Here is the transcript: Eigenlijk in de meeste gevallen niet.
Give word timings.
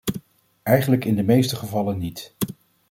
Eigenlijk 0.63 1.05
in 1.05 1.15
de 1.15 1.23
meeste 1.23 1.55
gevallen 1.55 1.97
niet. 1.97 2.33